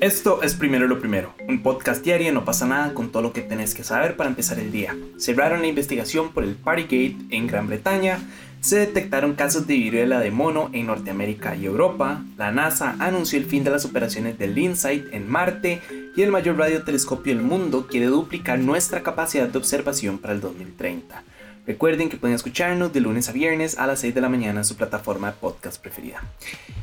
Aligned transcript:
Esto 0.00 0.42
es 0.42 0.54
Primero 0.54 0.86
lo 0.86 0.98
Primero, 0.98 1.34
un 1.46 1.62
podcast 1.62 2.02
diario 2.02 2.32
no 2.32 2.44
pasa 2.44 2.66
nada 2.66 2.94
con 2.94 3.12
todo 3.12 3.22
lo 3.22 3.32
que 3.32 3.42
tenés 3.42 3.74
que 3.74 3.84
saber 3.84 4.16
para 4.16 4.30
empezar 4.30 4.58
el 4.58 4.72
día. 4.72 4.96
Cerraron 5.18 5.60
la 5.60 5.66
investigación 5.66 6.32
por 6.32 6.42
el 6.44 6.54
Partygate 6.54 7.16
en 7.30 7.46
Gran 7.46 7.66
Bretaña, 7.66 8.18
se 8.60 8.78
detectaron 8.78 9.34
casos 9.34 9.66
de 9.66 9.74
viruela 9.74 10.20
de 10.20 10.30
mono 10.30 10.70
en 10.72 10.86
Norteamérica 10.86 11.54
y 11.54 11.66
Europa, 11.66 12.22
la 12.38 12.50
NASA 12.50 12.96
anunció 12.98 13.38
el 13.38 13.44
fin 13.44 13.62
de 13.62 13.70
las 13.70 13.84
operaciones 13.84 14.38
del 14.38 14.56
InSight 14.56 15.12
en 15.12 15.28
Marte 15.28 15.82
y 16.16 16.22
el 16.22 16.30
mayor 16.30 16.56
radiotelescopio 16.56 17.34
del 17.34 17.44
mundo 17.44 17.86
quiere 17.86 18.06
duplicar 18.06 18.58
nuestra 18.58 19.02
capacidad 19.02 19.48
de 19.48 19.58
observación 19.58 20.16
para 20.18 20.32
el 20.32 20.40
2030. 20.40 21.22
Recuerden 21.66 22.08
que 22.08 22.16
pueden 22.16 22.34
escucharnos 22.34 22.92
de 22.92 23.00
lunes 23.00 23.28
a 23.28 23.32
viernes 23.32 23.78
a 23.78 23.86
las 23.86 24.00
6 24.00 24.14
de 24.14 24.20
la 24.20 24.28
mañana 24.30 24.60
en 24.60 24.64
su 24.64 24.76
plataforma 24.76 25.32
de 25.32 25.38
podcast 25.38 25.80
preferida. 25.80 26.22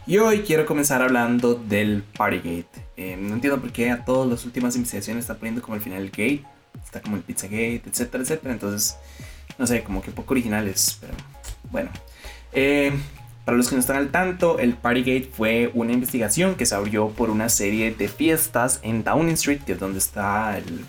Y 0.08 0.18
hoy 0.18 0.40
quiero 0.42 0.66
comenzar 0.66 1.02
hablando 1.04 1.54
del 1.54 2.04
Partygate. 2.18 2.86
Eh, 2.98 3.18
no 3.20 3.36
entiendo 3.36 3.62
por 3.62 3.72
qué 3.72 3.92
a 3.92 4.04
todas 4.04 4.28
las 4.28 4.46
últimas 4.46 4.76
investigaciones 4.76 5.26
está 5.26 5.36
poniendo 5.36 5.62
como 5.62 5.76
el 5.76 5.82
final 5.82 6.02
el 6.02 6.10
gate, 6.10 6.44
está 6.84 7.02
como 7.02 7.18
el 7.18 7.22
Pizzagate, 7.22 7.84
etcétera, 7.86 8.24
etcétera. 8.24 8.54
Entonces, 8.54 8.98
no 9.60 9.68
sé, 9.68 9.84
como 9.84 10.02
que 10.02 10.12
poco 10.12 10.34
originales, 10.34 10.98
pero 11.00 11.14
bueno. 11.70 11.92
Eh, 12.52 12.92
para 13.46 13.58
los 13.58 13.70
que 13.70 13.76
no 13.76 13.82
están 13.82 13.98
al 13.98 14.10
tanto, 14.10 14.60
el 14.60 14.74
Partygate 14.74 15.30
fue 15.32 15.70
una 15.76 15.94
investigación 15.94 16.56
que 16.56 16.66
se 16.66 16.74
abrió 16.74 17.10
por 17.10 17.30
una 17.30 17.50
serie 17.50 17.94
de 17.94 18.08
fiestas 18.08 18.80
en 18.82 19.04
Downing 19.04 19.34
Street, 19.36 19.62
que 19.66 19.74
es 19.74 19.80
donde 19.80 20.00
está 20.00 20.58
el. 20.58 20.86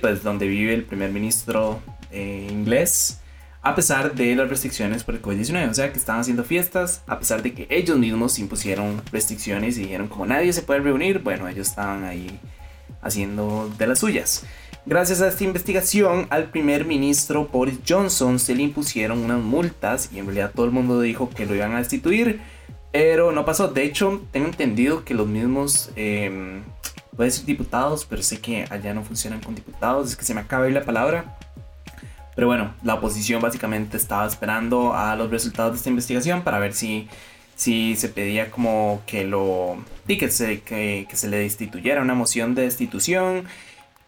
Pues, 0.00 0.22
donde 0.22 0.46
vive 0.46 0.72
el 0.72 0.84
primer 0.84 1.10
ministro 1.10 1.82
eh, 2.12 2.46
inglés, 2.48 3.20
a 3.62 3.74
pesar 3.74 4.14
de 4.14 4.34
las 4.34 4.48
restricciones 4.48 5.04
por 5.04 5.14
el 5.14 5.22
COVID-19. 5.22 5.70
O 5.70 5.74
sea, 5.74 5.92
que 5.92 5.98
estaban 5.98 6.20
haciendo 6.20 6.44
fiestas, 6.44 7.02
a 7.06 7.18
pesar 7.18 7.42
de 7.42 7.52
que 7.52 7.66
ellos 7.70 7.98
mismos 7.98 8.38
impusieron 8.38 9.02
restricciones 9.12 9.76
y 9.76 9.82
dijeron 9.82 10.08
como 10.08 10.26
nadie 10.26 10.52
se 10.52 10.62
puede 10.62 10.80
reunir, 10.80 11.20
bueno, 11.20 11.48
ellos 11.48 11.68
estaban 11.68 12.04
ahí 12.04 12.40
haciendo 13.02 13.70
de 13.78 13.86
las 13.86 13.98
suyas. 13.98 14.44
Gracias 14.86 15.20
a 15.20 15.28
esta 15.28 15.44
investigación, 15.44 16.26
al 16.30 16.50
primer 16.50 16.86
ministro 16.86 17.46
Boris 17.46 17.78
Johnson 17.86 18.38
se 18.38 18.54
le 18.54 18.62
impusieron 18.62 19.18
unas 19.18 19.40
multas 19.40 20.08
y 20.12 20.18
en 20.18 20.26
realidad 20.26 20.52
todo 20.54 20.64
el 20.64 20.72
mundo 20.72 21.00
dijo 21.00 21.28
que 21.28 21.44
lo 21.44 21.54
iban 21.54 21.74
a 21.74 21.78
destituir, 21.78 22.40
pero 22.90 23.30
no 23.30 23.44
pasó. 23.44 23.68
De 23.68 23.84
hecho, 23.84 24.22
tengo 24.32 24.46
entendido 24.46 25.04
que 25.04 25.12
los 25.12 25.28
mismos, 25.28 25.90
eh, 25.96 26.62
puede 27.14 27.30
ser 27.30 27.44
diputados, 27.44 28.06
pero 28.08 28.22
sé 28.22 28.40
que 28.40 28.64
allá 28.70 28.94
no 28.94 29.04
funcionan 29.04 29.40
con 29.40 29.54
diputados, 29.54 30.08
es 30.08 30.16
que 30.16 30.24
se 30.24 30.32
me 30.32 30.40
acaba 30.40 30.64
de 30.64 30.70
la 30.70 30.82
palabra. 30.82 31.36
Pero 32.34 32.46
bueno, 32.46 32.74
la 32.82 32.94
oposición 32.94 33.42
básicamente 33.42 33.96
estaba 33.96 34.26
esperando 34.26 34.94
a 34.94 35.16
los 35.16 35.30
resultados 35.30 35.72
de 35.72 35.78
esta 35.78 35.90
investigación 35.90 36.42
para 36.42 36.58
ver 36.58 36.72
si, 36.72 37.08
si 37.56 37.96
se 37.96 38.08
pedía 38.08 38.50
como 38.50 39.02
que 39.06 39.24
lo... 39.24 39.76
que 40.06 40.30
se, 40.30 40.60
que, 40.62 41.06
se 41.12 41.28
le 41.28 41.38
destituyera 41.38 42.02
una 42.02 42.14
moción 42.14 42.54
de 42.54 42.62
destitución. 42.62 43.44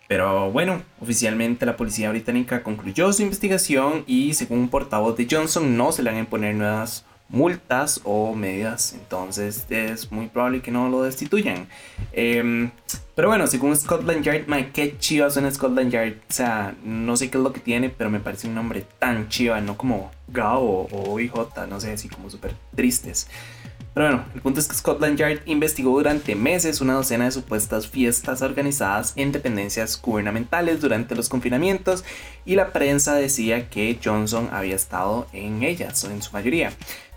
Pero 0.09 0.51
bueno, 0.51 0.83
oficialmente 1.01 1.67
la 1.67 1.77
policía 1.77 2.11
británica 2.11 2.63
concluyó 2.63 3.13
su 3.13 3.23
investigación 3.23 4.05
y 4.07 4.35
según 4.35 4.61
un 4.61 4.69
portavoz 4.69 5.17
de 5.17 5.27
Johnson 5.31 5.77
no 5.77 5.91
se 5.93 6.03
le 6.03 6.11
van 6.11 6.19
a 6.19 6.21
imponer 6.21 6.55
nuevas 6.55 7.05
multas 7.29 8.01
o 8.05 8.35
medidas. 8.35 8.93
Entonces 8.93 9.67
es 9.71 10.13
muy 10.13 10.29
probable 10.29 10.61
que 10.61 10.71
no 10.71 10.89
lo 10.89 11.03
destituyan. 11.03 11.67
Em, 12.13 12.71
pero 13.15 13.29
bueno, 13.29 13.47
según 13.47 13.77
Scotland 13.77 14.23
Yard, 14.25 14.47
my, 14.47 14.71
qué 14.73 14.97
chiva 14.99 15.29
suena 15.29 15.51
Scotland 15.51 15.91
Yard. 15.91 16.15
O 16.31 16.33
sea, 16.33 16.75
no 16.83 17.17
sé 17.17 17.31
qué 17.31 17.37
es 17.37 17.45
lo 17.45 17.53
que 17.53 17.61
tiene, 17.61 17.91
pero 17.91 18.09
me 18.09 18.21
parece 18.21 18.47
un 18.47 18.55
nombre 18.55 18.87
tan 18.99 19.29
chiva, 19.29 19.61
no 19.61 19.77
como 19.77 20.11
Gao 20.29 20.89
o, 20.91 21.21
IJ, 21.21 21.35
no 21.69 21.79
sé, 21.79 21.93
así 21.93 22.09
como 22.09 22.31
súper 22.31 22.55
tristes. 22.75 23.29
Pero 23.95 24.07
bueno, 24.07 24.25
el 24.35 24.41
punto 24.41 24.59
es 24.59 24.69
que 24.69 24.75
Scotland 24.75 25.19
Yard 25.19 25.41
investigó 25.45 25.91
durante 25.91 26.35
meses 26.35 26.81
una 26.81 26.95
docena 26.95 27.27
de 27.27 27.31
supuestas 27.31 27.87
fiestas 27.87 28.41
organizadas 28.41 29.13
en 29.17 29.33
dependencias 29.33 30.01
gubernamentales 30.01 30.81
durante 30.81 31.15
los 31.15 31.29
confinamientos 31.29 32.05
y 32.47 32.55
la 32.55 32.73
prensa 32.73 33.15
decía 33.15 33.69
que 33.69 33.99
Johnson 34.03 34.49
había 34.51 34.77
estado 34.77 35.27
en 35.35 35.63
ellas, 35.63 36.05
o 36.05 36.11
en 36.11 36.23
su 36.23 36.33
mayoría. 36.33 36.73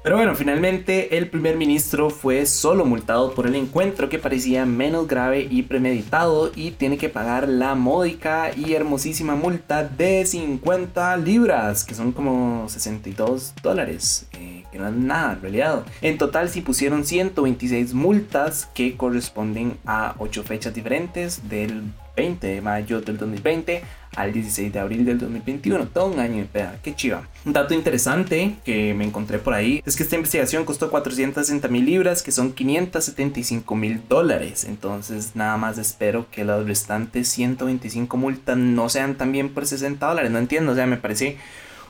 Pero 0.06 0.18
bueno, 0.18 0.35
finalmente 0.35 1.18
el 1.18 1.31
primer 1.31 1.58
ministro 1.58 2.12
fue 2.12 2.46
solo 2.46 2.85
multado 2.85 3.34
por 3.34 3.47
el 3.47 3.56
encuentro 3.56 4.08
que 4.08 4.19
parecía 4.19 4.64
menos 4.64 5.08
grave 5.08 5.47
y 5.50 5.64
premeditado 5.64 6.52
y 6.56 6.69
tiene 6.69 7.00
que 7.00 7.09
pagar 7.09 7.50
la 7.50 7.74
módica 7.74 8.52
y 8.56 8.74
hermosísima 8.74 9.35
multa 9.35 9.84
de 9.84 10.24
50 10.24 11.18
libras, 11.18 11.84
que 11.84 11.96
son 11.96 12.12
como 12.12 12.69
62 12.69 13.56
dólares, 13.64 14.28
eh, 14.34 14.45
que 14.75 14.81
no 14.81 14.90
es 14.90 14.96
nada 14.96 15.34
en 15.34 15.41
realidad. 15.41 15.86
En 16.02 16.18
total 16.18 16.50
se 16.50 16.62
pusieron 16.62 17.06
126 17.06 17.94
multas 17.94 18.68
que 18.74 18.97
corresponden 18.97 19.78
a 19.86 20.16
8 20.19 20.44
fechas 20.44 20.74
diferentes 20.74 21.47
del 21.47 21.81
20 22.18 22.46
de 22.46 22.59
mayo 22.59 23.00
del 23.00 23.18
2020 23.18 23.84
al 24.18 24.34
16 24.34 24.74
de 24.74 24.80
abril 24.80 25.06
del 25.06 25.18
2021, 25.18 25.88
todo 25.88 26.08
un 26.08 26.19
año 26.19 26.41
y 26.41 26.46
peda, 26.46 26.78
qué 26.84 26.94
chiva. 26.94 27.28
Un 27.46 27.53
dato 27.53 27.74
interesante 27.74 28.56
que 28.66 28.94
me 28.94 29.06
encontré 29.06 29.40
por 29.40 29.53
ahí 29.53 29.81
es 29.85 29.96
que 29.96 30.03
esta 30.03 30.16
investigación 30.16 30.66
costó 30.66 30.90
460 30.90 31.68
mil 31.69 31.85
libras, 31.85 32.22
que 32.22 32.31
son 32.34 32.52
575 32.52 33.75
mil 33.75 34.02
dólares. 34.09 34.66
Entonces, 34.66 35.35
nada 35.35 35.56
más 35.56 35.78
espero 35.78 36.28
que 36.31 36.44
las 36.44 36.66
restantes 36.66 37.30
125 37.30 38.18
multas 38.18 38.58
no 38.58 38.90
sean 38.90 39.16
también 39.16 39.53
por 39.53 39.68
60 39.68 40.06
dólares. 40.06 40.31
No 40.31 40.40
entiendo, 40.40 40.74
o 40.74 40.75
sea, 40.75 40.85
me 40.85 40.97
parece 40.97 41.38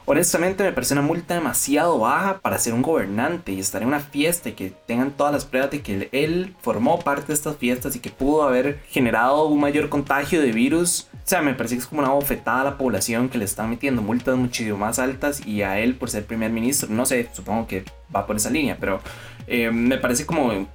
Honestamente 0.07 0.63
me 0.63 0.71
parece 0.71 0.93
una 0.93 1.01
multa 1.01 1.33
demasiado 1.33 1.97
baja 1.97 2.37
para 2.39 2.59
ser 2.59 2.75
un 2.75 2.83
gobernante 2.83 3.51
y 3.51 3.59
estar 3.59 3.81
en 3.81 3.87
una 3.87 3.99
fiesta 3.99 4.49
y 4.49 4.51
que 4.53 4.71
tengan 4.85 5.09
todas 5.09 5.33
las 5.33 5.45
pruebas 5.45 5.71
de 5.71 5.81
que 5.81 6.09
él 6.11 6.55
formó 6.61 6.99
parte 6.99 7.27
de 7.27 7.33
estas 7.33 7.57
fiestas 7.57 7.95
y 7.95 7.99
que 7.99 8.11
pudo 8.11 8.43
haber 8.43 8.79
generado 8.89 9.47
un 9.47 9.59
mayor 9.59 9.89
contagio 9.89 10.41
de 10.41 10.51
virus. 10.51 11.07
O 11.11 11.17
sea, 11.23 11.41
me 11.41 11.55
parece 11.55 11.75
que 11.75 11.81
es 11.81 11.87
como 11.87 12.01
una 12.01 12.11
bofetada 12.11 12.61
a 12.61 12.65
la 12.65 12.77
población 12.77 13.29
que 13.29 13.39
le 13.39 13.45
están 13.45 13.71
metiendo 13.71 14.03
multas 14.03 14.37
muchísimo 14.37 14.77
más 14.77 14.99
altas 14.99 15.43
y 15.43 15.63
a 15.63 15.79
él 15.79 15.95
por 15.95 16.11
ser 16.11 16.25
primer 16.25 16.51
ministro. 16.51 16.87
No 16.91 17.07
sé, 17.07 17.27
supongo 17.33 17.65
que 17.65 17.83
va 18.15 18.27
por 18.27 18.35
esa 18.35 18.51
línea, 18.51 18.77
pero 18.79 18.99
eh, 19.47 19.71
me 19.71 19.97
parece 19.97 20.27
como 20.27 20.67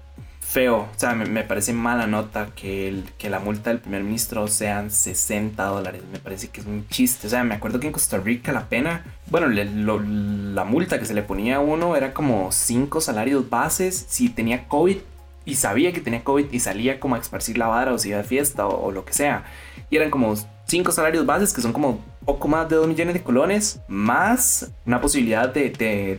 feo, 0.50 0.78
o 0.78 0.98
sea, 0.98 1.14
me, 1.14 1.44
parece 1.44 1.72
mala 1.72 2.08
nota 2.08 2.48
que, 2.56 2.88
el, 2.88 3.04
que 3.18 3.30
la 3.30 3.38
multa 3.38 3.70
del 3.70 3.78
primer 3.78 4.02
ministro 4.02 4.48
sean 4.48 4.90
60 4.90 5.64
dólares, 5.64 6.02
me 6.10 6.18
parece 6.18 6.48
que 6.48 6.60
es 6.60 6.66
un 6.66 6.88
chiste, 6.88 7.28
o 7.28 7.30
sea, 7.30 7.44
me 7.44 7.54
acuerdo 7.54 7.78
que 7.78 7.86
en 7.86 7.92
Costa 7.92 8.18
Rica 8.18 8.50
la 8.50 8.68
pena, 8.68 9.04
bueno, 9.28 9.46
la 9.46 10.64
multa 10.64 10.98
que 10.98 11.04
se 11.04 11.14
le 11.14 11.22
ponía 11.22 11.56
a 11.56 11.60
uno 11.60 11.94
era 11.94 12.12
como 12.12 12.50
5 12.50 13.00
salarios 13.00 13.48
bases 13.48 14.06
si 14.08 14.28
tenía 14.28 14.66
COVID 14.66 14.96
y 15.44 15.54
sabía 15.54 15.92
que 15.92 16.00
tenía 16.00 16.24
COVID 16.24 16.46
y 16.50 16.58
salía 16.58 16.98
como 16.98 17.14
a 17.14 17.18
esparcir 17.18 17.56
la 17.56 17.68
vara 17.68 17.92
o 17.92 17.98
si 17.98 18.08
iba 18.08 18.18
de 18.18 18.24
fiesta 18.24 18.66
o, 18.66 18.86
o 18.86 18.90
lo 18.90 19.04
que 19.04 19.12
sea, 19.12 19.44
y 19.88 19.96
eran 19.96 20.10
como 20.10 20.34
5 20.70 20.92
salarios 20.92 21.26
bases 21.26 21.52
que 21.52 21.60
son 21.60 21.72
como 21.72 21.98
poco 22.24 22.46
más 22.46 22.68
de 22.68 22.76
2 22.76 22.86
millones 22.86 23.14
de 23.14 23.22
colones, 23.22 23.80
más 23.88 24.70
una 24.86 25.00
posibilidad 25.00 25.52
de, 25.52 25.70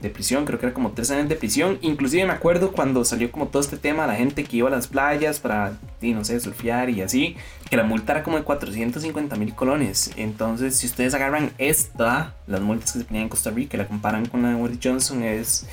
de, 0.01 0.09
prisión, 0.09 0.43
creo 0.45 0.59
que 0.59 0.65
era 0.65 0.73
como 0.73 0.91
3 0.91 1.11
años 1.11 1.29
de 1.29 1.35
prisión. 1.35 1.77
Inclusive 1.81 2.25
me 2.25 2.33
acuerdo 2.33 2.73
cuando 2.73 3.05
salió 3.05 3.31
como 3.31 3.47
todo 3.47 3.61
este 3.61 3.77
tema, 3.77 4.05
la 4.07 4.15
gente 4.15 4.43
que 4.43 4.57
iba 4.57 4.67
a 4.67 4.71
las 4.71 4.87
playas 4.87 5.39
para, 5.39 5.77
no 6.01 6.25
sé, 6.25 6.37
surfear 6.41 6.89
y 6.89 7.01
así, 7.01 7.37
que 7.69 7.77
la 7.77 7.83
multa 7.83 8.11
era 8.11 8.23
como 8.23 8.37
de 8.37 8.43
450 8.43 9.37
mil 9.37 9.55
colones. 9.55 10.11
Entonces, 10.17 10.75
si 10.75 10.87
ustedes 10.87 11.13
agarran 11.13 11.51
esta, 11.57 12.35
las 12.45 12.59
multas 12.59 12.91
que 12.91 12.99
se 12.99 13.05
ponían 13.05 13.23
en 13.23 13.29
Costa 13.29 13.51
Rica, 13.51 13.77
la 13.77 13.87
comparan 13.87 14.25
con 14.25 14.41
la 14.41 14.49
de 14.49 14.55
Woody 14.55 14.79
Johnson, 14.83 15.23
es, 15.23 15.65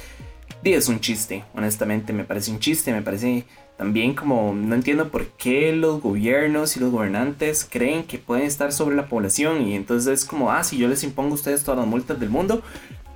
es 0.63 0.89
un 0.89 1.01
chiste, 1.01 1.43
honestamente, 1.53 2.13
me 2.13 2.23
parece 2.23 2.53
un 2.53 2.61
chiste, 2.61 2.93
me 2.93 3.03
parece 3.03 3.45
también 3.79 4.15
como 4.15 4.53
no 4.55 4.75
entiendo 4.75 5.09
por 5.09 5.29
qué 5.29 5.73
los 5.73 6.03
gobiernos 6.03 6.77
y 6.77 6.81
los 6.81 6.91
gobernantes 6.91 7.67
creen 7.71 8.03
que 8.03 8.19
pueden 8.19 8.45
estar 8.45 8.73
sobre 8.73 8.97
la 8.97 9.09
población 9.09 9.63
y 9.63 9.75
entonces 9.75 10.21
es 10.21 10.25
como, 10.27 10.51
ah, 10.51 10.65
si 10.65 10.77
yo 10.77 10.89
les 10.89 11.05
impongo 11.05 11.31
a 11.31 11.35
ustedes 11.35 11.63
todas 11.63 11.79
las 11.79 11.87
multas 11.87 12.19
del 12.19 12.29
mundo, 12.29 12.61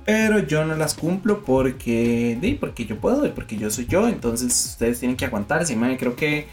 pero 0.05 0.39
yo 0.39 0.65
no 0.65 0.75
las 0.75 0.93
cumplo 0.95 1.43
porque, 1.43 2.37
sí, 2.41 2.57
porque 2.59 2.85
yo 2.85 2.97
puedo 2.97 3.25
y 3.25 3.29
porque 3.29 3.57
yo 3.57 3.69
soy 3.69 3.85
yo, 3.85 4.07
entonces 4.07 4.71
ustedes 4.71 4.99
tienen 4.99 5.15
que 5.15 5.25
aguantarse. 5.25 5.73
Y 5.73 5.97
creo 5.97 6.15
que 6.15 6.47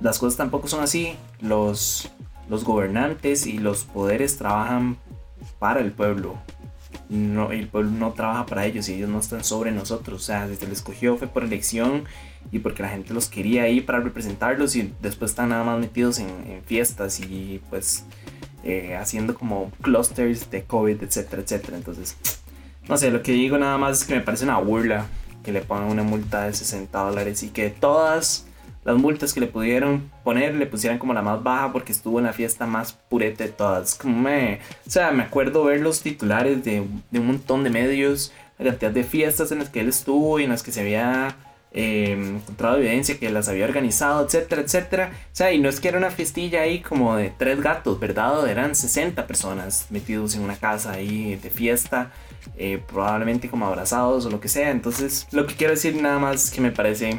las 0.00 0.18
cosas 0.18 0.36
tampoco 0.36 0.68
son 0.68 0.82
así. 0.82 1.14
Los, 1.40 2.10
los 2.48 2.64
gobernantes 2.64 3.46
y 3.46 3.58
los 3.58 3.84
poderes 3.84 4.36
trabajan 4.36 4.98
para 5.58 5.80
el 5.80 5.92
pueblo. 5.92 6.36
No, 7.08 7.52
el 7.52 7.68
pueblo 7.68 7.90
no 7.90 8.12
trabaja 8.12 8.44
para 8.44 8.66
ellos 8.66 8.88
y 8.88 8.94
ellos 8.94 9.08
no 9.08 9.18
están 9.18 9.42
sobre 9.42 9.72
nosotros. 9.72 10.22
O 10.22 10.24
sea, 10.24 10.46
desde 10.46 10.66
el 10.66 10.72
escogió 10.72 11.16
fue 11.16 11.26
por 11.26 11.42
elección 11.42 12.04
y 12.52 12.58
porque 12.58 12.82
la 12.82 12.90
gente 12.90 13.14
los 13.14 13.28
quería 13.28 13.62
ahí 13.62 13.80
para 13.80 14.00
representarlos 14.00 14.76
y 14.76 14.92
después 15.00 15.30
están 15.30 15.50
nada 15.50 15.64
más 15.64 15.78
metidos 15.80 16.18
en, 16.18 16.28
fiestas 16.66 17.20
y 17.20 17.62
pues 17.70 18.04
eh, 18.62 18.96
haciendo 18.96 19.34
como 19.34 19.70
clusters 19.82 20.50
de 20.50 20.64
COVID, 20.64 21.02
etcétera, 21.02 21.42
etcétera. 21.42 21.78
Entonces, 21.78 22.16
no 22.88 22.96
sé, 22.96 23.10
lo 23.10 23.22
que 23.22 23.32
digo 23.32 23.56
nada 23.56 23.78
más 23.78 24.00
es 24.00 24.04
que 24.06 24.14
me 24.14 24.20
parece 24.20 24.44
una 24.44 24.58
burla 24.58 25.06
que 25.42 25.52
le 25.52 25.62
pongan 25.62 25.90
una 25.90 26.02
multa 26.02 26.44
de 26.44 26.52
60 26.52 26.98
dólares 26.98 27.42
y 27.42 27.48
que 27.48 27.70
todas 27.70 28.47
las 28.88 28.96
multas 28.96 29.34
que 29.34 29.40
le 29.40 29.48
pudieron 29.48 30.10
poner 30.24 30.54
le 30.54 30.64
pusieran 30.64 30.98
como 30.98 31.12
la 31.12 31.20
más 31.20 31.42
baja 31.42 31.72
porque 31.74 31.92
estuvo 31.92 32.20
en 32.20 32.24
la 32.24 32.32
fiesta 32.32 32.66
más 32.66 32.94
purete 32.94 33.44
de 33.44 33.50
todas. 33.50 33.94
Como 33.94 34.18
me, 34.18 34.60
o 34.86 34.90
sea, 34.90 35.10
me 35.10 35.24
acuerdo 35.24 35.62
ver 35.64 35.82
los 35.82 36.00
titulares 36.00 36.64
de, 36.64 36.80
un 36.80 37.26
montón 37.26 37.64
de 37.64 37.70
medios, 37.70 38.32
la 38.58 38.70
cantidad 38.70 38.90
de 38.90 39.04
fiestas 39.04 39.52
en 39.52 39.58
las 39.58 39.68
que 39.68 39.80
él 39.80 39.88
estuvo 39.88 40.40
y 40.40 40.44
en 40.44 40.50
las 40.50 40.62
que 40.62 40.72
se 40.72 40.80
había 40.80 41.36
eh, 41.70 42.12
encontrado 42.12 42.78
evidencia 42.78 43.18
que 43.18 43.28
las 43.28 43.50
había 43.50 43.66
organizado, 43.66 44.24
etcétera, 44.24 44.62
etcétera. 44.62 45.12
O 45.12 45.36
sea, 45.36 45.52
y 45.52 45.58
no 45.58 45.68
es 45.68 45.80
que 45.80 45.88
era 45.88 45.98
una 45.98 46.10
festilla 46.10 46.62
ahí 46.62 46.80
como 46.80 47.14
de 47.14 47.30
tres 47.36 47.60
gatos, 47.60 48.00
¿verdad? 48.00 48.48
Eran 48.48 48.74
60 48.74 49.26
personas 49.26 49.88
metidos 49.90 50.34
en 50.34 50.40
una 50.40 50.56
casa 50.56 50.92
ahí 50.92 51.36
de 51.36 51.50
fiesta, 51.50 52.10
eh, 52.56 52.82
probablemente 52.88 53.50
como 53.50 53.66
abrazados 53.66 54.24
o 54.24 54.30
lo 54.30 54.40
que 54.40 54.48
sea. 54.48 54.70
Entonces, 54.70 55.26
lo 55.30 55.46
que 55.46 55.56
quiero 55.56 55.74
decir 55.74 55.94
nada 56.00 56.18
más 56.18 56.50
que 56.50 56.62
me 56.62 56.72
parece 56.72 57.18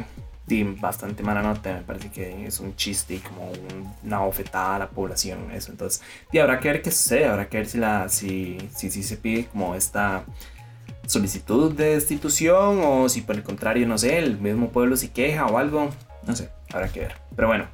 bastante 0.80 1.24
mala 1.24 1.42
nota, 1.42 1.74
me 1.74 1.82
parece 1.82 2.10
que 2.10 2.46
es 2.46 2.60
un 2.60 2.76
chiste 2.76 3.22
como 3.22 3.52
una 4.04 4.20
bofetada 4.20 4.76
a 4.76 4.80
la 4.80 4.90
población, 4.90 5.52
eso. 5.52 5.72
Entonces, 5.72 6.02
y 6.32 6.40
habrá 6.40 6.60
que 6.60 6.70
ver 6.70 6.82
qué 6.82 6.92
sucede, 6.92 7.26
habrá 7.26 7.50
que 7.50 7.58
ver 7.58 7.68
si, 7.68 7.78
la, 7.78 8.10
si, 8.10 8.58
si, 8.76 8.90
si 8.90 9.04
se 9.04 9.18
pide 9.18 9.46
como 9.46 9.76
esta 9.76 10.24
solicitud 11.06 11.74
de 11.74 11.96
destitución 11.96 12.82
o 12.84 13.10
si 13.10 13.22
por 13.22 13.36
el 13.36 13.44
contrario, 13.44 13.88
no 13.88 13.98
sé, 13.98 14.20
el 14.20 14.40
mismo 14.40 14.70
pueblo 14.70 14.96
se 14.96 15.12
queja 15.12 15.48
o 15.48 15.58
algo, 15.58 15.90
no 16.26 16.36
sé, 16.36 16.50
habrá 16.72 16.90
que 16.90 17.02
ver. 17.02 17.16
Pero 17.36 17.48
bueno, 17.48 17.68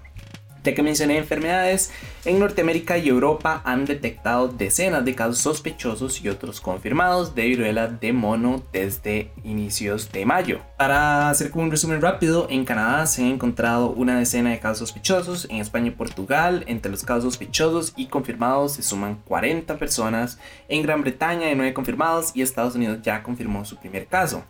ya 0.66 0.74
que 0.74 0.84
mencioné 0.84 1.18
enfermedades, 1.18 1.92
en 2.26 2.40
Norteamérica 2.40 2.98
y 2.98 3.08
Europa 3.08 3.62
han 3.64 3.86
detectado 3.86 4.48
decenas 4.48 5.06
de 5.06 5.16
casos 5.16 5.38
sospechosos 5.38 6.22
y 6.24 6.30
otros 6.30 6.60
confirmados 6.60 7.36
de 7.36 7.46
viruela 7.46 7.88
de 7.88 8.12
mono 8.14 8.64
desde 8.74 9.32
inicios 9.44 10.12
de 10.12 10.26
mayo. 10.26 10.60
Para 10.78 11.30
hacer 11.30 11.52
como 11.52 11.64
un 11.64 11.72
resumen 11.72 12.02
rápido, 12.02 12.48
en 12.50 12.66
Canadá 12.66 13.06
se 13.06 13.22
han 13.22 13.30
encontrado 13.30 13.92
una 13.92 14.18
decena 14.18 14.50
de 14.50 14.60
casos 14.60 14.80
sospechosos, 14.90 15.48
en 15.50 15.58
España 15.58 15.88
y 15.88 15.92
Portugal 15.92 16.64
entre 16.68 16.92
los 16.92 17.04
casos 17.04 17.26
sospechosos 17.26 17.94
y 17.96 18.08
confirmados 18.08 18.74
se 18.74 18.84
suman 18.84 19.22
40 19.26 19.78
personas, 19.78 20.40
en 20.68 20.82
Gran 20.82 21.02
Bretaña 21.02 21.48
hay 21.48 21.56
9 21.56 21.74
confirmados 21.74 22.32
y 22.34 22.42
Estados 22.42 22.76
Unidos 22.76 23.00
ya 23.04 23.22
confirmó 23.22 23.64
su 23.66 23.78
primer 23.78 24.08
caso. 24.08 24.44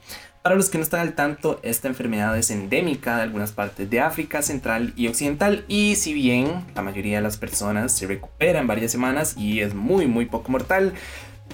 Para 0.45 0.57
los 0.57 0.69
que 0.69 0.77
no 0.77 0.83
están 0.83 0.99
al 0.99 1.13
tanto, 1.13 1.59
esta 1.63 1.87
enfermedad 1.87 2.37
es 2.37 2.51
endémica 2.51 3.15
de 3.15 3.23
algunas 3.23 3.51
partes 3.51 3.89
de 3.89 3.99
África 3.99 4.43
Central 4.43 4.93
y 4.95 5.07
Occidental 5.07 5.65
y 5.67 5.95
si 5.95 6.13
bien 6.13 6.63
la 6.75 6.83
mayoría 6.83 7.17
de 7.17 7.23
las 7.23 7.37
personas 7.37 7.91
se 7.93 8.05
recupera 8.05 8.59
en 8.59 8.67
varias 8.67 8.91
semanas 8.91 9.33
y 9.39 9.61
es 9.61 9.73
muy 9.73 10.05
muy 10.05 10.27
poco 10.27 10.51
mortal, 10.51 10.93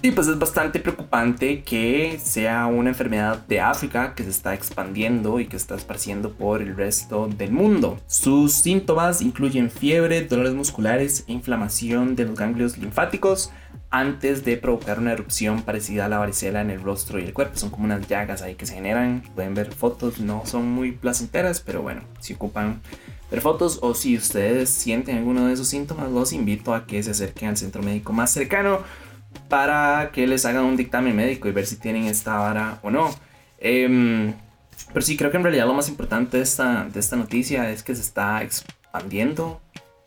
y 0.01 0.11
pues 0.11 0.27
es 0.27 0.37
bastante 0.37 0.81
preocupante 0.81 1.63
que 1.63 2.19
sea 2.21 2.65
una 2.65 2.89
enfermedad 2.89 3.37
de 3.47 3.61
África 3.61 4.13
que 4.13 4.23
se 4.23 4.29
está 4.29 4.53
expandiendo 4.53 5.39
y 5.39 5.45
que 5.47 5.55
está 5.55 5.75
esparciendo 5.75 6.33
por 6.33 6.61
el 6.61 6.75
resto 6.75 7.29
del 7.29 7.53
mundo. 7.53 7.97
Sus 8.07 8.51
síntomas 8.51 9.21
incluyen 9.21 9.71
fiebre, 9.71 10.25
dolores 10.25 10.53
musculares, 10.53 11.23
inflamación 11.27 12.17
de 12.17 12.25
los 12.25 12.35
ganglios 12.35 12.77
linfáticos, 12.77 13.51
antes 13.91 14.45
de 14.45 14.55
provocar 14.55 14.99
una 14.99 15.11
erupción 15.11 15.63
parecida 15.63 16.05
a 16.05 16.09
la 16.09 16.17
varicela 16.17 16.61
en 16.61 16.71
el 16.71 16.81
rostro 16.81 17.19
y 17.19 17.23
el 17.23 17.33
cuerpo. 17.33 17.57
Son 17.57 17.69
como 17.69 17.83
unas 17.83 18.07
llagas 18.07 18.41
ahí 18.41 18.55
que 18.55 18.65
se 18.65 18.73
generan. 18.73 19.21
Pueden 19.35 19.53
ver 19.53 19.73
fotos, 19.73 20.19
no 20.19 20.43
son 20.45 20.71
muy 20.71 20.93
placenteras, 20.93 21.59
pero 21.59 21.81
bueno, 21.81 22.01
si 22.21 22.33
ocupan 22.33 22.81
ver 23.29 23.41
fotos 23.41 23.79
o 23.81 23.93
si 23.93 24.15
ustedes 24.15 24.69
sienten 24.69 25.17
alguno 25.17 25.45
de 25.45 25.53
esos 25.53 25.67
síntomas, 25.67 26.09
los 26.09 26.31
invito 26.31 26.73
a 26.73 26.87
que 26.87 27.03
se 27.03 27.11
acerquen 27.11 27.49
al 27.49 27.57
centro 27.57 27.83
médico 27.83 28.13
más 28.13 28.31
cercano 28.31 28.79
para 29.49 30.11
que 30.13 30.25
les 30.25 30.45
hagan 30.45 30.63
un 30.63 30.77
dictamen 30.77 31.15
médico 31.15 31.49
y 31.49 31.51
ver 31.51 31.65
si 31.65 31.75
tienen 31.75 32.05
esta 32.05 32.37
vara 32.37 32.79
o 32.83 32.91
no. 32.91 33.13
Em, 33.59 34.33
pero 34.93 35.01
sí, 35.01 35.17
creo 35.17 35.31
que 35.31 35.37
en 35.37 35.43
realidad 35.43 35.67
lo 35.67 35.73
más 35.73 35.89
importante 35.89 36.37
de 36.37 36.43
esta, 36.43 36.85
de 36.85 36.99
esta 36.99 37.17
noticia 37.17 37.69
es 37.69 37.83
que 37.83 37.93
se 37.93 38.01
está 38.01 38.41
expandiendo 38.41 39.61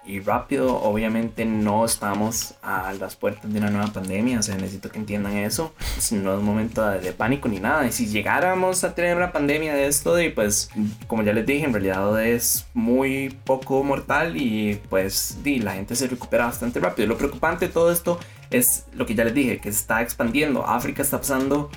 y 0.06 0.20
rápido. 0.20 0.76
Obviamente 0.82 1.44
no 1.44 1.84
estamos 1.84 2.54
a 2.62 2.92
las 2.94 3.16
puertas 3.16 3.52
de 3.52 3.58
una 3.58 3.70
nueva 3.70 3.92
pandemia, 3.92 4.38
o 4.38 4.42
sea, 4.42 4.56
necesito 4.56 4.90
que 4.90 4.98
entiendan 4.98 5.36
eso. 5.36 5.72
No 6.12 6.36
es 6.36 6.42
momento 6.42 6.84
de, 6.88 7.12
pánico 7.12 7.48
ni 7.48 7.60
nada. 7.60 7.86
Y 7.86 7.92
si 7.92 8.06
llegáramos 8.06 8.84
a 8.84 8.94
tener 8.94 9.16
una 9.16 9.32
pandemia 9.32 9.74
de 9.74 9.86
esto, 9.86 10.20
y 10.20 10.30
pues, 10.30 10.70
como 11.06 11.22
ya 11.22 11.32
les 11.32 11.46
dije, 11.46 11.64
en 11.64 11.72
realidad 11.72 12.24
es 12.24 12.66
muy 12.74 13.36
poco 13.44 13.82
mortal 13.82 14.36
y 14.36 14.80
pues 14.88 15.38
di, 15.42 15.58
la 15.58 15.74
gente 15.74 15.96
se 15.96 16.06
recupera 16.06 16.46
bastante 16.46 16.80
rápido. 16.80 17.08
Lo 17.08 17.18
preocupante 17.18 17.66
de 17.66 17.72
todo 17.72 17.90
esto 17.90 18.18
es 18.50 18.86
lo 18.92 19.06
que 19.06 19.14
ya 19.14 19.24
les 19.24 19.34
dije, 19.34 19.58
que 19.58 19.72
se 19.72 19.80
está 19.80 20.02
expandiendo. 20.02 20.66
África 20.66 21.02
está 21.02 21.18
pasando 21.18 21.70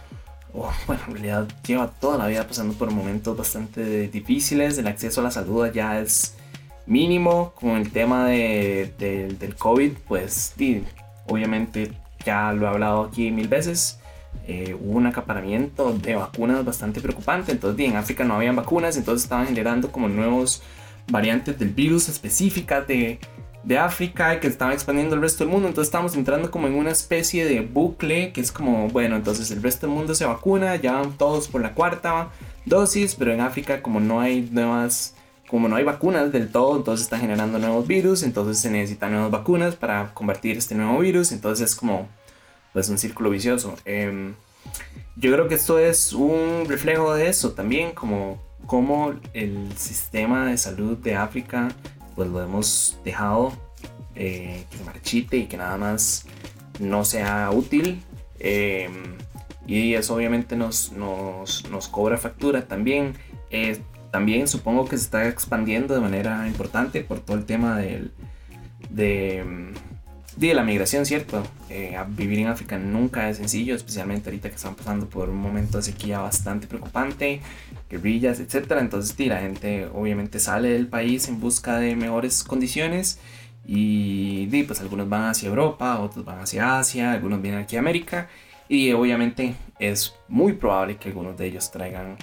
oh, 0.53 0.73
bueno, 0.87 1.01
en 1.07 1.13
realidad 1.13 1.47
lleva 1.65 1.87
toda 1.87 2.17
la 2.17 2.27
vida 2.27 2.47
pasando 2.47 2.73
por 2.73 2.91
momentos 2.91 3.37
bastante 3.37 4.07
difíciles. 4.07 4.77
El 4.77 4.87
acceso 4.87 5.21
a 5.21 5.25
la 5.25 5.31
salud 5.31 5.71
ya 5.71 5.99
es 5.99 6.36
mínimo 6.87 7.53
con 7.59 7.71
el 7.71 7.91
tema 7.91 8.27
de, 8.27 8.93
del 8.97 9.55
COVID, 9.55 9.91
pues 10.07 10.55
obviamente 11.27 11.91
ya 12.25 12.51
lo 12.53 12.65
he 12.65 12.69
hablado 12.69 13.03
aquí 13.03 13.29
mil 13.31 13.47
veces. 13.47 13.99
Eh, 14.47 14.75
hubo 14.79 14.97
un 14.97 15.07
acaparamiento 15.07 15.93
de 15.93 16.15
vacunas 16.15 16.63
bastante 16.63 17.01
preocupante. 17.01 17.51
Entonces, 17.51 17.85
en 17.85 17.97
África 17.97 18.23
no 18.23 18.35
habían 18.35 18.55
vacunas, 18.55 18.97
entonces 18.97 19.23
estaban 19.23 19.47
generando 19.47 19.91
como 19.91 20.07
nuevos 20.07 20.63
variantes 21.09 21.59
del 21.59 21.69
virus 21.69 22.09
específicas 22.09 22.87
de, 22.87 23.19
de 23.63 23.77
África 23.77 24.39
que 24.39 24.47
estaban 24.47 24.73
expandiendo 24.73 25.15
el 25.15 25.21
resto 25.21 25.43
del 25.43 25.51
mundo. 25.51 25.67
Entonces, 25.67 25.89
estamos 25.89 26.15
entrando 26.15 26.49
como 26.49 26.67
en 26.67 26.75
una 26.75 26.91
especie 26.91 27.45
de 27.45 27.61
bucle 27.61 28.31
que 28.31 28.41
es 28.41 28.51
como, 28.51 28.87
bueno, 28.89 29.17
entonces 29.17 29.51
el 29.51 29.61
resto 29.61 29.87
del 29.87 29.95
mundo 29.95 30.15
se 30.15 30.25
vacuna, 30.25 30.75
ya 30.77 30.93
van 30.93 31.17
todos 31.17 31.49
por 31.49 31.61
la 31.61 31.73
cuarta 31.73 32.29
dosis, 32.65 33.15
pero 33.15 33.33
en 33.33 33.41
África, 33.41 33.81
como 33.81 33.99
no 33.99 34.21
hay 34.21 34.47
nuevas 34.51 35.16
como 35.47 35.67
no 35.67 35.75
hay 35.75 35.83
vacunas 35.83 36.31
del 36.31 36.51
todo, 36.51 36.77
entonces 36.77 37.05
están 37.05 37.21
generando 37.21 37.57
nuevos 37.59 37.87
virus, 37.87 38.23
entonces 38.23 38.59
se 38.59 38.69
necesitan 38.69 39.11
nuevas 39.11 39.31
vacunas 39.31 39.75
para 39.75 40.13
combatir 40.13 40.57
este 40.57 40.75
nuevo 40.75 40.99
virus, 40.99 41.31
entonces 41.31 41.71
es 41.71 41.75
como 41.75 42.07
pues 42.73 42.89
un 42.89 42.97
círculo 42.97 43.29
vicioso. 43.29 43.75
Em, 43.85 44.33
yo 45.15 45.31
creo 45.31 45.47
que 45.47 45.55
esto 45.55 45.79
es 45.79 46.13
un 46.13 46.65
reflejo 46.67 47.13
de 47.13 47.29
eso 47.29 47.51
también, 47.53 47.93
como, 47.93 48.41
como 48.65 49.13
el 49.33 49.75
sistema 49.77 50.45
de 50.45 50.57
salud 50.57 50.97
de 50.97 51.15
África 51.15 51.69
pues 52.17 52.29
lo 52.29 52.41
hemos 52.41 52.97
dejado 53.05 53.53
eh, 54.15 54.65
que 54.71 54.83
marchite 54.83 55.37
y 55.37 55.45
que 55.45 55.55
nada 55.55 55.77
más 55.77 56.25
no 56.79 57.05
sea 57.05 57.51
útil. 57.51 58.01
Em, 58.39 59.15
y 59.67 59.93
eso 59.93 60.15
obviamente 60.15 60.55
nos, 60.55 60.91
nos, 60.91 61.69
nos 61.69 61.87
cobra 61.87 62.17
factura 62.17 62.67
también. 62.67 63.13
Eh, 63.51 63.79
también 64.17 64.47
supongo 64.47 64.85
que 64.85 64.97
se 64.97 65.03
está 65.03 65.27
expandiendo 65.27 65.93
de 65.93 66.01
manera 66.01 66.47
importante 66.47 67.01
por 67.01 67.19
todo 67.19 67.37
el 67.37 67.45
tema 67.45 67.77
del, 67.77 68.11
de, 68.89 69.45
de 70.37 70.53
la 70.55 70.63
migración, 70.63 71.05
¿cierto? 71.05 71.43
Eh, 71.69 71.95
vivir 72.07 72.39
en 72.39 72.47
África 72.47 72.79
nunca 72.79 73.29
es 73.29 73.37
sencillo, 73.37 73.75
especialmente 73.75 74.29
ahorita 74.29 74.49
que 74.49 74.55
están 74.55 74.73
pasando 74.73 75.07
por 75.07 75.29
un 75.29 75.37
momento 75.37 75.77
de 75.77 75.83
sequía 75.83 76.17
bastante 76.17 76.65
preocupante, 76.65 77.41
guerrillas, 77.91 78.39
etc. 78.39 78.77
Entonces, 78.79 79.15
la 79.19 79.39
gente 79.39 79.85
obviamente 79.93 80.39
sale 80.39 80.69
del 80.69 80.87
país 80.87 81.27
en 81.27 81.39
busca 81.39 81.77
de 81.77 81.95
mejores 81.95 82.43
condiciones 82.43 83.19
y 83.67 84.47
pues 84.63 84.81
algunos 84.81 85.07
van 85.07 85.25
hacia 85.25 85.47
Europa, 85.47 85.99
otros 85.99 86.25
van 86.25 86.39
hacia 86.39 86.79
Asia, 86.79 87.11
algunos 87.11 87.39
vienen 87.39 87.59
aquí 87.59 87.75
a 87.75 87.81
América 87.81 88.29
y 88.67 88.93
obviamente 88.93 89.53
es 89.77 90.15
muy 90.27 90.53
probable 90.53 90.97
que 90.97 91.09
algunos 91.09 91.37
de 91.37 91.45
ellos 91.45 91.69
traigan 91.69 92.17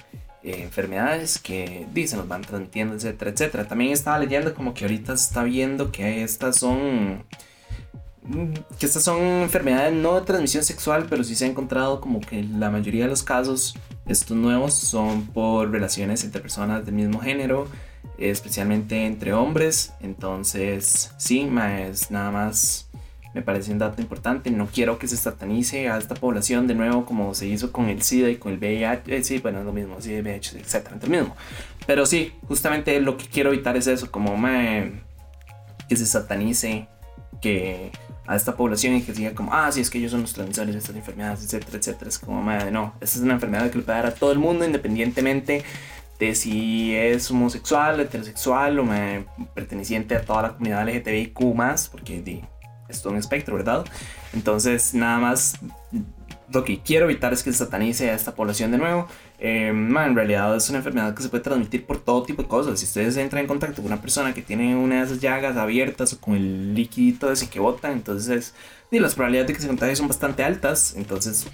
eh, 0.45 0.61
enfermedades 0.61 1.39
que 1.39 1.87
dicen 1.91 2.19
los 2.19 2.27
van 2.27 2.43
transmitiendo, 2.43 2.93
etcétera, 2.93 3.31
etcétera. 3.31 3.67
También 3.67 3.91
estaba 3.91 4.19
leyendo 4.19 4.53
como 4.53 4.75
que 4.75 4.85
ahorita 4.85 5.17
se 5.17 5.27
está 5.27 5.43
viendo 5.43 5.91
que 5.91 6.21
estas 6.21 6.57
son 6.57 7.23
que 8.79 8.85
estas 8.85 9.03
son 9.03 9.21
enfermedades 9.21 9.93
no 9.93 10.19
de 10.19 10.21
transmisión 10.21 10.63
sexual, 10.63 11.07
pero 11.09 11.23
sí 11.23 11.35
se 11.35 11.45
ha 11.45 11.47
encontrado 11.47 11.99
como 11.99 12.19
que 12.19 12.43
la 12.43 12.69
mayoría 12.69 13.05
de 13.05 13.09
los 13.09 13.23
casos, 13.23 13.75
estos 14.05 14.37
nuevos, 14.37 14.75
son 14.75 15.25
por 15.27 15.71
relaciones 15.71 16.23
entre 16.23 16.41
personas 16.41 16.85
del 16.85 16.93
mismo 16.93 17.19
género, 17.19 17.67
especialmente 18.19 19.05
entre 19.05 19.33
hombres. 19.33 19.93
Entonces, 19.99 21.11
sí, 21.17 21.49
es 21.89 22.11
nada 22.11 22.31
más 22.31 22.87
me 23.35 23.41
parece 23.41 23.73
un 23.73 23.79
dato 23.79 24.01
importante. 24.01 24.49
No 24.49 24.67
quiero 24.67 24.97
que 24.97 25.09
se 25.09 25.17
satanice 25.17 25.89
a 25.89 25.97
esta 25.97 26.15
población 26.15 26.67
de 26.67 26.73
nuevo 26.73 27.05
como 27.05 27.35
se 27.35 27.45
hizo 27.45 27.73
con 27.73 27.89
el 27.89 28.01
SIDA 28.01 28.29
y 28.29 28.37
con 28.37 28.53
el 28.53 28.59
VIH. 28.59 29.01
Eh, 29.13 29.23
sí, 29.25 29.39
bueno, 29.39 29.59
es 29.59 29.65
lo 29.65 29.73
mismo, 29.73 29.99
SIDA, 29.99 30.21
VIH, 30.21 30.59
etcétera, 30.59 30.97
lo 31.01 31.09
mismo. 31.09 31.35
Pero 31.85 32.05
sí, 32.05 32.31
justamente 32.47 32.99
lo 33.01 33.17
que 33.17 33.25
quiero 33.25 33.51
evitar 33.51 33.75
es 33.75 33.87
eso, 33.87 34.09
como 34.09 34.37
me, 34.37 35.01
que 35.89 35.97
se 35.97 36.05
satanice 36.05 36.87
que 37.41 37.91
a 38.25 38.37
esta 38.37 38.55
población 38.55 38.95
y 38.95 39.01
que 39.01 39.11
diga 39.11 39.35
como, 39.35 39.53
ah, 39.53 39.69
sí, 39.69 39.81
es 39.81 39.89
que 39.89 39.97
ellos 39.97 40.11
son 40.11 40.21
los 40.21 40.33
transmisores 40.33 40.73
de 40.73 40.79
estas 40.79 40.95
enfermedades, 40.95 41.43
etcétera, 41.43 41.77
etcétera. 41.77 42.07
Es 42.07 42.17
como, 42.17 42.41
no, 42.71 42.93
esta 43.01 43.17
es 43.17 43.23
una 43.23 43.33
enfermedad 43.33 43.69
que 43.69 43.79
le 43.79 43.83
puede 43.83 43.97
dar 43.97 44.07
a 44.07 44.13
todo 44.13 44.31
el 44.31 44.39
mundo 44.39 44.63
independientemente 44.63 45.65
de 46.19 46.35
si 46.35 46.95
es 46.95 47.29
homosexual, 47.29 47.99
heterosexual 47.99 48.79
o 48.79 48.85
me, 48.85 49.25
perteneciente 49.53 50.15
a 50.15 50.21
toda 50.21 50.43
la 50.43 50.53
comunidad 50.53 50.87
LGTBIQ 50.87 51.53
más, 51.53 51.89
porque 51.89 52.21
di, 52.21 52.41
es 52.87 53.05
un 53.05 53.17
espectro, 53.17 53.55
¿verdad? 53.55 53.85
Entonces, 54.33 54.93
nada 54.93 55.17
más 55.17 55.59
lo 56.51 56.63
que 56.63 56.79
quiero 56.79 57.05
evitar 57.05 57.33
es 57.33 57.43
que 57.43 57.51
se 57.51 57.57
satanice 57.59 58.09
a 58.09 58.13
esta 58.13 58.35
población 58.35 58.71
de 58.71 58.77
nuevo. 58.77 59.07
Eh, 59.39 59.67
en 59.67 60.15
realidad 60.15 60.55
es 60.55 60.69
una 60.69 60.77
enfermedad 60.79 61.13
que 61.15 61.23
se 61.23 61.29
puede 61.29 61.43
transmitir 61.43 61.85
por 61.85 61.99
todo 61.99 62.23
tipo 62.23 62.43
de 62.43 62.47
cosas. 62.47 62.79
Si 62.79 62.85
ustedes 62.85 63.17
entran 63.17 63.41
en 63.41 63.47
contacto 63.47 63.81
con 63.81 63.91
una 63.91 64.01
persona 64.01 64.33
que 64.33 64.41
tiene 64.41 64.75
una 64.75 64.99
de 64.99 65.05
esas 65.05 65.19
llagas 65.19 65.57
abiertas 65.57 66.13
o 66.13 66.21
con 66.21 66.35
el 66.35 66.73
líquido 66.73 67.31
ese 67.31 67.49
que 67.49 67.59
bota, 67.59 67.91
entonces 67.91 68.53
y 68.91 68.99
las 68.99 69.15
probabilidades 69.15 69.47
de 69.47 69.53
que 69.55 69.61
se 69.61 69.67
contagie 69.67 69.95
son 69.95 70.07
bastante 70.07 70.43
altas. 70.43 70.93
Entonces, 70.95 71.47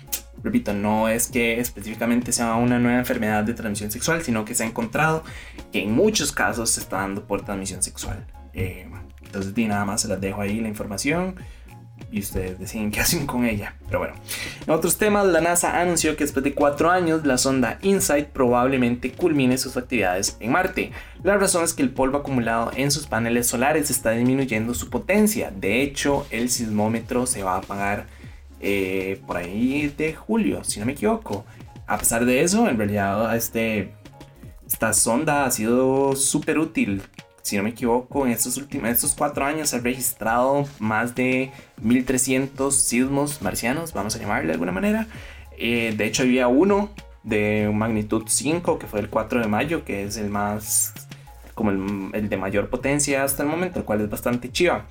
repito, 0.44 0.74
no 0.74 1.08
es 1.08 1.28
que 1.28 1.60
específicamente 1.60 2.32
sea 2.32 2.56
una 2.56 2.78
nueva 2.78 3.00
enfermedad 3.00 3.44
de 3.44 3.54
transmisión 3.54 3.90
sexual, 3.90 4.22
sino 4.22 4.46
que 4.46 4.54
se 4.54 4.64
ha 4.64 4.68
encontrado 4.68 5.24
que 5.72 5.84
en 5.84 5.92
muchos 5.92 6.32
casos 6.32 6.70
se 6.70 6.82
está 6.82 6.98
dando 6.98 7.26
por 7.26 7.44
transmisión 7.44 7.82
sexual. 7.82 8.28
Eh, 8.54 8.88
entonces, 9.24 9.54
nada 9.68 9.86
más 9.86 10.02
se 10.02 10.08
las 10.08 10.20
dejo 10.20 10.42
ahí 10.42 10.60
la 10.60 10.68
información 10.68 11.36
y 12.12 12.20
ustedes 12.20 12.60
deciden 12.60 12.92
qué 12.92 13.00
hacen 13.02 13.26
con 13.26 13.46
ella. 13.46 13.76
Pero 13.86 14.00
bueno, 14.00 14.16
en 14.66 14.74
otros 14.74 14.98
temas, 14.98 15.26
la 15.26 15.42
NASA 15.42 15.80
anunció 15.80 16.16
que 16.16 16.24
después 16.24 16.44
de 16.44 16.54
cuatro 16.54 16.92
años 16.92 17.26
la 17.26 17.38
sonda 17.38 17.80
InSight 17.82 18.28
probablemente 18.28 19.12
culmine 19.12 19.58
sus 19.58 19.78
actividades 19.78 20.38
en 20.40 20.52
Marte. 20.52 20.92
La 21.24 21.38
razón 21.38 21.64
es 21.64 21.74
que 21.74 21.84
el 21.84 21.92
polvo 21.92 22.18
acumulado 22.18 22.72
en 22.76 22.92
sus 22.92 23.08
paneles 23.08 23.48
solares 23.48 23.90
está 23.90 24.12
disminuyendo 24.12 24.74
su 24.74 24.90
potencia. 24.90 25.52
De 25.56 25.82
hecho, 25.82 26.26
el 26.30 26.50
sismómetro 26.50 27.26
se 27.26 27.44
va 27.44 27.56
a 27.56 27.60
apagar 27.60 28.08
eh, 28.60 29.22
por 29.26 29.38
ahí 29.38 29.94
de 29.98 30.14
julio, 30.14 30.64
si 30.64 30.80
no 30.80 30.86
me 30.86 30.94
equivoco. 30.94 31.46
A 31.88 31.98
pesar 31.98 32.26
de 32.26 32.42
eso, 32.42 32.70
en 32.70 32.78
realidad 32.78 33.36
este, 33.36 33.94
esta 34.66 34.94
sonda 34.94 35.46
ha 35.46 35.52
sido 35.52 36.16
súper 36.16 36.58
útil 36.60 37.02
si 37.42 37.58
no 37.58 37.64
me 37.64 37.72
equivoco, 37.72 38.26
en 38.26 38.32
estos 38.32 38.58
últimos 38.58 38.90
estos 38.90 39.16
cuatro 39.16 39.46
años 39.46 39.70
se 39.70 39.78
han 39.78 39.84
registrado 39.84 40.66
más 40.80 41.16
de 41.16 41.52
1300 41.82 42.76
sismos 42.76 43.42
marcianos, 43.42 43.94
vamos 43.94 44.16
a 44.16 44.20
llamarle 44.20 44.48
de 44.48 44.54
alguna 44.54 44.72
manera. 44.72 45.08
Eh, 45.58 45.94
de 45.96 46.06
hecho, 46.06 46.24
había 46.24 46.48
uno 46.48 46.90
de 47.24 47.70
magnitud 47.74 48.24
5, 48.28 48.80
que 48.80 48.88
fue 48.88 49.00
el 49.00 49.10
4 49.10 49.42
de 49.42 49.48
mayo, 49.48 49.86
que 49.86 50.04
es 50.04 50.18
el 50.18 50.30
más, 50.30 50.94
como 51.54 51.72
el, 51.72 52.10
el 52.14 52.30
de 52.30 52.38
mayor 52.38 52.70
potencia 52.70 53.24
hasta 53.24 53.44
el 53.44 53.50
momento, 53.50 53.80
el 53.80 53.86
cual 53.86 54.02
es 54.02 54.10
bastante 54.10 54.52
chiva. 54.52 54.86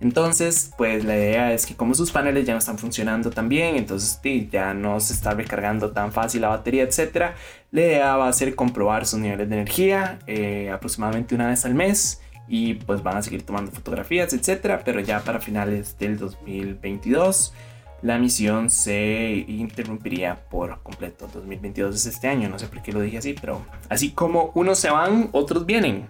Entonces, 0.00 0.72
pues 0.76 1.04
la 1.04 1.16
idea 1.16 1.52
es 1.52 1.64
que 1.64 1.74
como 1.74 1.94
sus 1.94 2.10
paneles 2.10 2.46
ya 2.46 2.52
no 2.52 2.58
están 2.58 2.78
funcionando 2.78 3.30
tan 3.30 3.48
bien, 3.48 3.76
entonces 3.76 4.20
ya 4.50 4.74
no 4.74 5.00
se 5.00 5.14
está 5.14 5.32
recargando 5.32 5.90
tan 5.90 6.12
fácil 6.12 6.42
la 6.42 6.48
batería, 6.48 6.82
etc. 6.82 7.34
La 7.70 7.80
idea 7.80 8.16
va 8.16 8.28
a 8.28 8.32
ser 8.32 8.54
comprobar 8.54 9.06
sus 9.06 9.20
niveles 9.20 9.48
de 9.48 9.54
energía 9.54 10.18
eh, 10.26 10.70
aproximadamente 10.70 11.34
una 11.34 11.48
vez 11.48 11.64
al 11.64 11.74
mes 11.74 12.20
y 12.46 12.74
pues 12.74 13.02
van 13.02 13.16
a 13.16 13.22
seguir 13.22 13.44
tomando 13.44 13.72
fotografías, 13.72 14.32
etc. 14.34 14.80
Pero 14.84 15.00
ya 15.00 15.20
para 15.20 15.40
finales 15.40 15.96
del 15.98 16.18
2022 16.18 17.54
la 18.02 18.18
misión 18.18 18.68
se 18.68 19.44
interrumpiría 19.48 20.36
por 20.50 20.82
completo. 20.82 21.28
2022 21.32 21.94
es 21.94 22.06
este 22.06 22.28
año, 22.28 22.48
no 22.48 22.58
sé 22.58 22.66
por 22.66 22.82
qué 22.82 22.92
lo 22.92 23.00
dije 23.00 23.18
así, 23.18 23.34
pero 23.40 23.62
así 23.88 24.10
como 24.10 24.52
unos 24.54 24.78
se 24.78 24.90
van, 24.90 25.30
otros 25.32 25.64
vienen. 25.64 26.06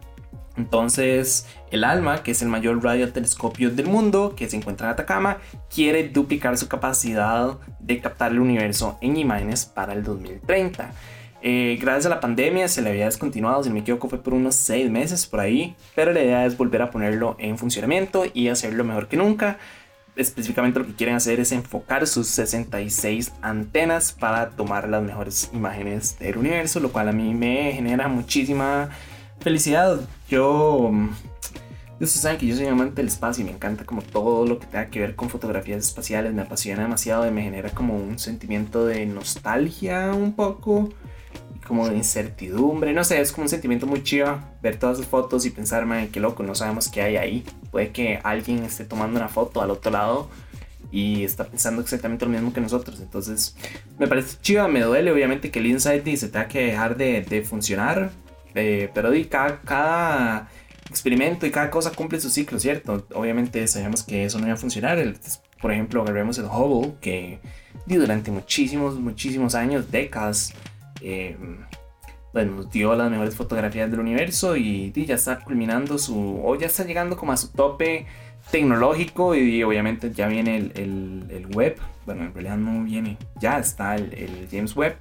Entonces, 0.56 1.46
el 1.70 1.84
ALMA, 1.84 2.22
que 2.22 2.30
es 2.30 2.42
el 2.42 2.48
mayor 2.48 2.82
radiotelescopio 2.82 3.70
del 3.70 3.86
mundo, 3.86 4.34
que 4.36 4.48
se 4.48 4.56
encuentra 4.56 4.86
en 4.86 4.92
Atacama, 4.94 5.38
quiere 5.72 6.08
duplicar 6.08 6.56
su 6.56 6.68
capacidad 6.68 7.58
de 7.78 8.00
captar 8.00 8.32
el 8.32 8.40
universo 8.40 8.98
en 9.00 9.16
imágenes 9.16 9.66
para 9.66 9.92
el 9.92 10.02
2030. 10.02 10.92
Eh, 11.42 11.78
gracias 11.80 12.06
a 12.06 12.08
la 12.08 12.20
pandemia 12.20 12.66
se 12.66 12.82
le 12.82 12.90
había 12.90 13.04
descontinuado, 13.04 13.62
si 13.62 13.68
no 13.68 13.74
me 13.74 13.80
equivoco 13.80 14.08
fue 14.08 14.22
por 14.22 14.34
unos 14.34 14.56
6 14.56 14.90
meses 14.90 15.26
por 15.26 15.40
ahí, 15.40 15.76
pero 15.94 16.12
la 16.12 16.22
idea 16.22 16.46
es 16.46 16.56
volver 16.56 16.82
a 16.82 16.90
ponerlo 16.90 17.36
en 17.38 17.58
funcionamiento 17.58 18.24
y 18.32 18.48
hacerlo 18.48 18.82
mejor 18.84 19.06
que 19.06 19.16
nunca. 19.16 19.58
Específicamente 20.16 20.78
lo 20.78 20.86
que 20.86 20.94
quieren 20.94 21.14
hacer 21.14 21.38
es 21.40 21.52
enfocar 21.52 22.06
sus 22.06 22.26
66 22.28 23.34
antenas 23.42 24.12
para 24.12 24.48
tomar 24.50 24.88
las 24.88 25.02
mejores 25.02 25.50
imágenes 25.52 26.18
del 26.18 26.38
universo, 26.38 26.80
lo 26.80 26.90
cual 26.90 27.10
a 27.10 27.12
mí 27.12 27.34
me 27.34 27.72
genera 27.74 28.08
muchísima 28.08 28.88
felicidad. 29.46 30.00
Yo. 30.28 30.90
Ustedes 31.92 32.10
saben 32.10 32.36
que 32.36 32.48
yo 32.48 32.56
soy 32.56 32.66
amante 32.66 32.96
del 32.96 33.06
espacio 33.06 33.42
y 33.42 33.44
me 33.46 33.52
encanta 33.52 33.84
como 33.84 34.02
todo 34.02 34.44
lo 34.44 34.58
que 34.58 34.66
tenga 34.66 34.90
que 34.90 34.98
ver 34.98 35.14
con 35.14 35.30
fotografías 35.30 35.84
espaciales. 35.84 36.34
Me 36.34 36.42
apasiona 36.42 36.82
demasiado 36.82 37.28
y 37.28 37.30
me 37.30 37.42
genera 37.42 37.70
como 37.70 37.96
un 37.96 38.18
sentimiento 38.18 38.86
de 38.86 39.06
nostalgia 39.06 40.12
un 40.12 40.32
poco. 40.32 40.88
Como 41.64 41.88
de 41.88 41.94
incertidumbre. 41.94 42.92
No 42.92 43.04
sé, 43.04 43.20
es 43.20 43.30
como 43.30 43.44
un 43.44 43.48
sentimiento 43.48 43.86
muy 43.86 44.02
chido 44.02 44.36
ver 44.62 44.80
todas 44.80 44.98
esas 44.98 45.08
fotos 45.08 45.46
y 45.46 45.50
pensarme 45.50 46.08
qué 46.08 46.18
loco, 46.18 46.42
no 46.42 46.56
sabemos 46.56 46.88
qué 46.88 47.02
hay 47.02 47.16
ahí. 47.16 47.44
Puede 47.70 47.92
que 47.92 48.18
alguien 48.24 48.64
esté 48.64 48.84
tomando 48.84 49.16
una 49.16 49.28
foto 49.28 49.62
al 49.62 49.70
otro 49.70 49.92
lado 49.92 50.28
y 50.90 51.22
está 51.22 51.44
pensando 51.44 51.82
exactamente 51.82 52.24
lo 52.24 52.32
mismo 52.32 52.52
que 52.52 52.60
nosotros. 52.60 52.98
Entonces, 52.98 53.54
me 53.96 54.08
parece 54.08 54.38
chido, 54.40 54.66
me 54.66 54.80
duele 54.80 55.12
obviamente 55.12 55.52
que 55.52 55.60
el 55.60 55.66
Insight 55.66 56.04
se 56.16 56.28
tenga 56.28 56.48
que 56.48 56.66
dejar 56.66 56.96
de, 56.96 57.22
de 57.22 57.42
funcionar 57.42 58.10
eh, 58.56 58.90
pero 58.92 59.10
cada, 59.28 59.60
cada, 59.60 60.48
experimento 60.88 61.46
y 61.46 61.50
cada 61.50 61.70
cosa 61.70 61.90
cumple 61.92 62.20
su 62.20 62.30
ciclo, 62.30 62.58
¿cierto? 62.58 63.06
Obviamente 63.14 63.66
sabemos 63.68 64.02
que 64.02 64.24
eso 64.24 64.38
no 64.38 64.46
iba 64.46 64.54
a 64.54 64.58
funcionar. 64.58 64.98
por 65.60 65.72
ejemplo, 65.72 66.02
agarremos 66.02 66.38
el 66.38 66.46
Hubble, 66.46 66.94
que 67.00 67.38
durante 67.86 68.30
muchísimos, 68.30 68.98
muchísimos 68.98 69.54
años, 69.54 69.90
décadas, 69.90 70.52
eh, 71.00 71.36
bueno, 72.32 72.56
nos 72.56 72.70
dio 72.70 72.94
las 72.94 73.10
mejores 73.10 73.34
fotografías 73.34 73.90
del 73.90 74.00
universo 74.00 74.56
y, 74.56 74.92
ya 74.92 75.14
está 75.14 75.40
culminando 75.40 75.98
su, 75.98 76.40
o 76.44 76.56
ya 76.56 76.66
está 76.66 76.84
llegando 76.84 77.16
como 77.16 77.32
a 77.32 77.36
su 77.36 77.48
tope 77.48 78.06
tecnológico 78.50 79.34
y, 79.34 79.62
obviamente 79.62 80.12
ya 80.12 80.28
viene 80.28 80.56
el, 80.56 81.26
el, 81.30 81.46
web, 81.48 81.78
bueno, 82.04 82.24
en 82.24 82.34
realidad 82.34 82.56
no 82.56 82.84
viene, 82.84 83.16
ya 83.40 83.58
está 83.58 83.96
el, 83.96 84.12
el 84.14 84.48
James 84.50 84.76
Webb 84.76 84.96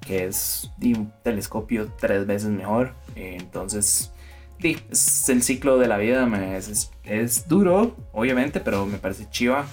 que 0.00 0.24
es 0.24 0.70
un 0.80 1.12
telescopio 1.22 1.92
tres 1.98 2.26
veces 2.26 2.50
mejor. 2.50 2.94
entonces, 3.14 4.12
es 4.60 5.28
el 5.28 5.42
ciclo 5.42 5.78
de 5.78 5.86
la 5.86 5.98
vida. 5.98 6.26
Es, 6.56 6.90
es, 7.04 7.48
duro, 7.48 7.96
obviamente, 8.12 8.60
pero 8.60 8.86
me 8.86 8.98
parece 8.98 9.28
chiva 9.30 9.66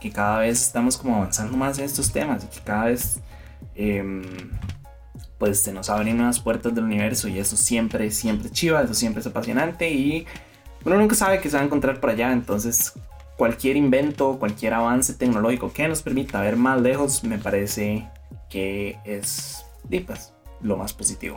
que 0.00 0.10
cada 0.10 0.40
vez 0.40 0.62
estamos 0.62 0.96
como 0.96 1.16
avanzando 1.16 1.56
más 1.56 1.78
en 1.78 1.84
estos 1.84 2.10
temas 2.10 2.44
y 2.44 2.46
que 2.46 2.60
cada 2.64 2.86
vez 2.86 3.20
em, 3.74 4.22
pues 5.38 5.60
se 5.60 5.72
nos 5.72 5.90
abren 5.90 6.16
nuevas 6.16 6.40
puertas 6.40 6.74
del 6.74 6.84
universo 6.84 7.28
y 7.28 7.38
eso 7.38 7.56
siempre, 7.56 8.10
siempre 8.10 8.50
chiva, 8.50 8.82
eso 8.82 8.94
siempre 8.94 9.20
es 9.20 9.26
apasionante 9.26 9.90
y 9.90 10.26
uno 10.84 10.96
nunca 10.96 11.14
sabe 11.14 11.40
qué 11.40 11.50
se 11.50 11.56
va 11.56 11.62
a 11.62 11.66
encontrar 11.66 12.00
por 12.00 12.08
allá, 12.10 12.32
entonces 12.32 12.94
cualquier 13.36 13.76
invento, 13.76 14.38
cualquier 14.38 14.72
avance 14.72 15.12
tecnológico 15.12 15.70
que 15.72 15.86
nos 15.86 16.02
permita 16.02 16.40
ver 16.40 16.56
más 16.56 16.80
lejos 16.80 17.22
me 17.22 17.38
parece 17.38 18.08
que 18.48 18.98
es 19.04 19.64
y 19.88 20.00
pues 20.00 20.32
lo 20.60 20.76
más 20.76 20.92
positivo. 20.92 21.36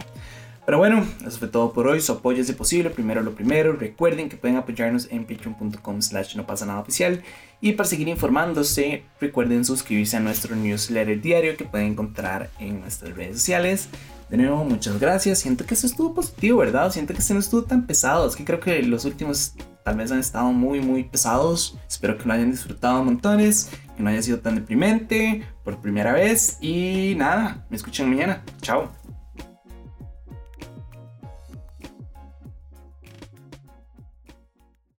Pero 0.66 0.78
bueno, 0.78 1.06
eso 1.26 1.40
fue 1.40 1.50
todo 1.50 1.74
por 1.74 1.88
hoy. 1.88 2.00
Su 2.00 2.14
apoyo 2.14 2.42
es 2.42 2.52
posible. 2.54 2.90
Primero 2.90 3.22
lo 3.22 3.36
primero. 3.36 3.74
Recuerden 3.74 4.30
que 4.30 4.38
pueden 4.38 4.58
apoyarnos 4.58 5.10
en 5.12 5.26
patreon.com 5.26 6.02
slash 6.02 6.38
no 6.38 6.46
pasa 6.46 6.66
nada 6.66 6.80
oficial. 6.80 7.22
Y 7.60 7.74
para 7.74 7.88
seguir 7.88 8.08
informándose, 8.08 9.04
recuerden 9.20 9.66
suscribirse 9.66 10.18
a 10.18 10.20
nuestro 10.22 10.56
newsletter 10.56 11.20
diario 11.20 11.58
que 11.58 11.66
pueden 11.66 11.88
encontrar 11.88 12.50
en 12.60 12.80
nuestras 12.80 13.14
redes 13.16 13.38
sociales. 13.38 13.90
De 14.30 14.38
nuevo, 14.38 14.64
muchas 14.64 15.00
gracias. 15.00 15.40
Siento 15.40 15.66
que 15.66 15.74
eso 15.74 15.86
estuvo 15.86 16.14
positivo, 16.14 16.60
¿verdad? 16.60 16.92
Siento 16.92 17.14
que 17.14 17.20
este 17.20 17.34
no 17.34 17.42
estuvo 17.42 17.64
tan 17.64 17.86
pesado. 17.86 18.26
Es 18.28 18.36
que 18.36 18.46
creo 18.46 18.62
que 18.62 18.82
los 18.84 19.04
últimos 19.04 19.54
tal 19.84 19.98
vez 19.98 20.12
han 20.12 20.20
estado 20.20 20.46
muy, 20.54 20.80
muy 20.80 21.04
pesados. 21.04 21.78
Espero 21.90 22.18
que 22.18 22.26
lo 22.26 22.34
hayan 22.34 22.52
disfrutado 22.52 23.04
montones, 23.04 23.70
que 23.96 24.04
no 24.04 24.10
haya 24.10 24.22
sido 24.22 24.40
tan 24.40 24.56
deprimente 24.56 25.44
por 25.64 25.80
primera 25.80 26.14
vez. 26.14 26.58
Y 26.62 27.16
nada, 27.18 27.66
me 27.70 27.78
escuchan 27.78 28.10
mañana. 28.10 28.42
Chao. 28.62 29.03